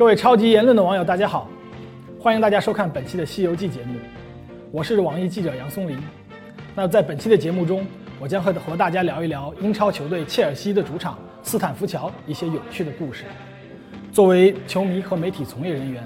[0.00, 1.46] 各位超级言论的网友，大家好，
[2.18, 3.96] 欢迎大家收看本期的《西游记》节目，
[4.72, 5.98] 我是网易记者杨松林。
[6.74, 7.86] 那在本期的节目中，
[8.18, 13.24] 我将会和大家聊一聊英超球队切尔西的主场斯坦福桥一些有趣的故事。
[14.10, 16.02] 作为球迷和媒体从业人员，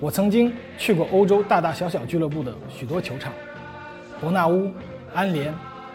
[0.00, 3.32] 我曾经去过欧洲大大小小俱乐部的许多球场，
[4.20, 4.72] 伯纳乌、
[5.14, 5.54] 安联、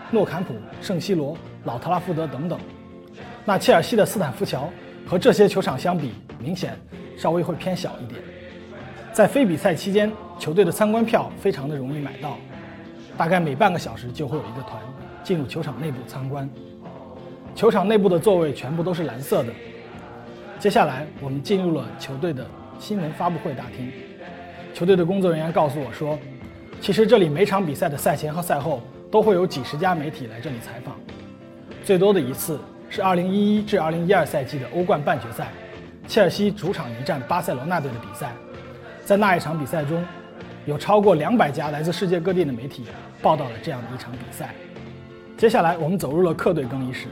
[0.10, 2.58] 诺坎普、圣西罗、老特拉福德等等。
[3.44, 4.70] 那切尔西的斯坦福桥
[5.06, 6.80] 和这些球场相比，明显
[7.22, 8.20] 稍微会偏小一点。
[9.14, 12.40] 在非比赛期间，球队的参观票非常的容易买到，
[13.16, 14.82] 大概每半个小时就会有一个团
[15.24, 16.50] 进入球场内部参观。
[17.54, 19.54] 球场内部的座位全部都是蓝色的。
[20.58, 22.44] 接下来，我们进入了球队的
[22.80, 23.92] 新闻发布会大厅。
[24.74, 26.18] 球队的工作人员告诉我说，
[26.80, 30.96] 其实这里每场比赛的赛前和赛后都会有几十家媒体来这里采访，
[31.84, 35.50] 最多的一次是2011至2012赛季的欧冠半决赛，
[36.12, 38.34] 切尔西主场迎战巴塞罗那队的比赛。
[39.06, 40.04] 在那一场比赛中，
[40.66, 42.84] 有超过两百家来自世界各地的媒体
[43.22, 44.54] 报道了这样的一场比赛。
[45.38, 47.08] 接下来，我们走入了客队更衣室，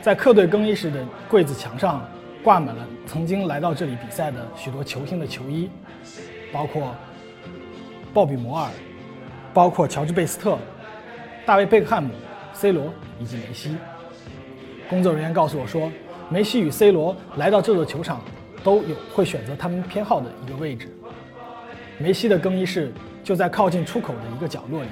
[0.00, 2.08] 在客队更衣室的柜子墙上
[2.40, 5.68] 挂满了曾经来到这里比赛的许多球星的球衣，
[6.52, 6.94] 包括
[8.12, 8.70] 鲍比·摩尔，
[9.52, 10.56] 包括乔治·贝斯特、
[11.44, 12.14] 大卫·贝克汉姆、
[12.52, 13.76] C 罗以及梅西。
[14.88, 15.90] 工作人员告诉我说，
[16.34, 18.20] 梅西与 C 罗来到这座球场。
[18.64, 20.88] 都有会选择他们偏好的一个位置。
[21.98, 22.90] 梅西的更衣室
[23.22, 24.88] 就在靠近出口的一个角落里。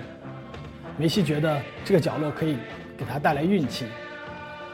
[0.98, 2.58] 梅西觉得这个角落可以
[2.98, 3.86] 给他带来运气。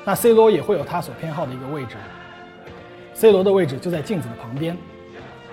[0.05, 1.95] 那 C 罗也会有他所偏好的一个位置。
[3.15, 4.77] C 罗的位置就在镜子的旁边。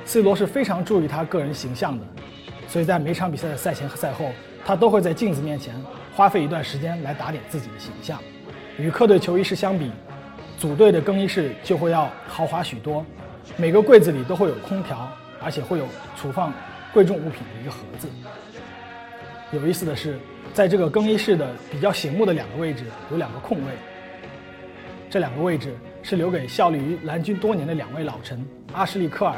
[0.05, 2.03] C 罗是非常注意他个人形象的，
[2.67, 4.31] 所以在每场比赛的赛前和赛后，
[4.65, 5.75] 他都会在镜子面前
[6.15, 8.19] 花费一段时间来打点自己的形象。
[8.79, 9.91] 与客队球衣室相比，
[10.57, 13.05] 组队的更衣室就会要豪华许多。
[13.57, 15.07] 每个柜子里都会有空调，
[15.43, 16.51] 而且会有储放
[16.93, 18.07] 贵重物品的一个盒子。
[19.51, 20.17] 有意思的是，
[20.53, 23.71] 在这个更衣室的比较醒目的两个位置有两个空位，
[25.09, 29.35] 这两个位置是留给效力于蓝军多年的两位老臣阿什利科尔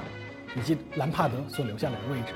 [0.55, 2.34] 以及兰帕德所留下来的位置。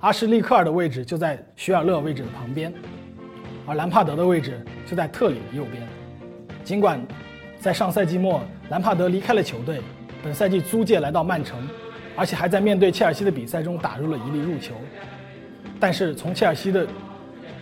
[0.00, 2.74] 阿什利科尔的位置就在徐尔勒位置的旁边，
[3.66, 5.86] 而兰帕德的位置就在特里的右边。
[6.64, 7.00] 尽管
[7.62, 9.80] 在上赛季末兰帕德离开了球队。
[10.20, 11.68] 本赛季租借来到曼城，
[12.16, 14.74] 而且还在面对切尔西的比赛中打入了一粒入球。
[15.78, 16.84] 但是从切尔西的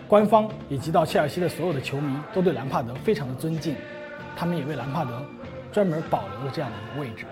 [0.08, 3.76] 官方以及到切尔西的所有的球迷都对兰帕德非常的尊敬，
[4.34, 5.22] 他们也为兰帕德
[5.70, 7.26] 专门保留了这样的一个位置。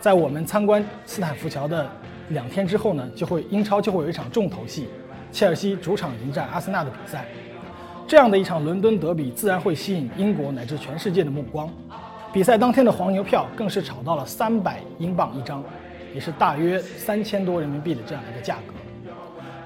[0.00, 1.90] 在我们参观斯坦福桥的
[2.28, 4.88] 两天之后呢，就会英超就会有一场重头戏，
[5.32, 7.24] 切尔西主场迎战阿森纳的比赛。
[8.10, 11.72] 这样的一场伦敦德比自然会吸引英国乃至全世界的目光。
[12.32, 15.62] 比赛当天的黄牛票更是炒到了三百英镑一张，
[16.12, 18.74] 也是大约三千多人民币的这样一个价格。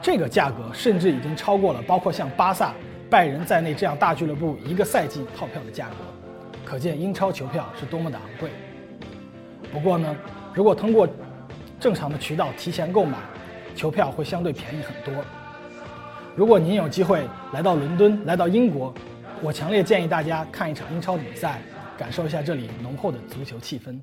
[0.03, 2.75] 这个价格甚至已经超过了包括像巴萨、
[3.09, 6.05] 拜仁在内这样大俱乐部一个赛季套票的价格，
[6.67, 8.51] 可见英超球票是多么的昂贵。
[9.73, 10.15] 不过呢，
[10.53, 11.09] 如果通过
[11.81, 13.17] 正常的渠道提前购买，
[13.75, 15.25] 球票会相对便宜很多。
[16.37, 18.93] 如果您有机会来到伦敦、来到英国，
[19.41, 21.61] 我强烈建议大家看一场英超比赛。
[21.97, 23.97] 感受一下这里浓厚的足球气氛。